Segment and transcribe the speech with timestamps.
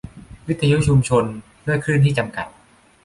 [0.47, 1.25] วิทยุชุมชน:
[1.67, 2.47] ด้วยคลื่นที่จำกัด